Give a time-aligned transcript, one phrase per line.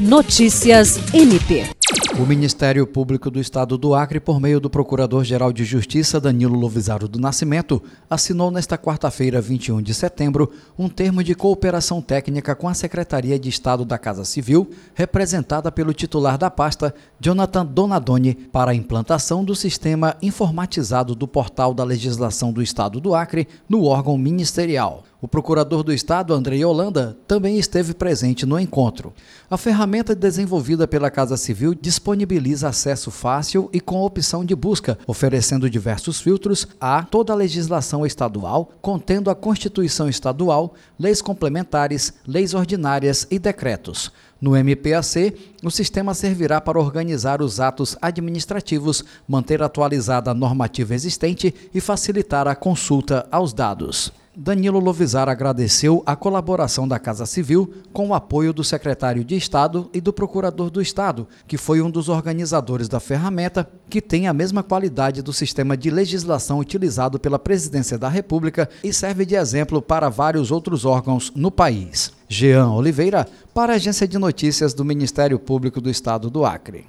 [0.00, 1.68] Notícias MP.
[2.18, 7.06] O Ministério Público do Estado do Acre, por meio do Procurador-Geral de Justiça Danilo Lovisaro
[7.06, 12.72] do Nascimento, assinou nesta quarta-feira, 21 de setembro, um termo de cooperação técnica com a
[12.72, 18.74] Secretaria de Estado da Casa Civil, representada pelo titular da pasta, Jonathan Donadoni, para a
[18.74, 25.04] implantação do sistema informatizado do Portal da Legislação do Estado do Acre no órgão ministerial.
[25.22, 29.12] O procurador do Estado, Andrei Holanda, também esteve presente no encontro.
[29.50, 35.68] A ferramenta desenvolvida pela Casa Civil disponibiliza acesso fácil e com opção de busca, oferecendo
[35.68, 43.26] diversos filtros a toda a legislação estadual, contendo a Constituição Estadual, leis complementares, leis ordinárias
[43.30, 44.10] e decretos.
[44.40, 51.54] No MPAC, o sistema servirá para organizar os atos administrativos, manter atualizada a normativa existente
[51.74, 54.10] e facilitar a consulta aos dados.
[54.42, 59.90] Danilo Lovisar agradeceu a colaboração da Casa Civil com o apoio do secretário de Estado
[59.92, 64.32] e do procurador do Estado, que foi um dos organizadores da ferramenta, que tem a
[64.32, 69.82] mesma qualidade do sistema de legislação utilizado pela Presidência da República e serve de exemplo
[69.82, 72.10] para vários outros órgãos no país.
[72.26, 76.86] Jean Oliveira, para a Agência de Notícias do Ministério Público do Estado do Acre.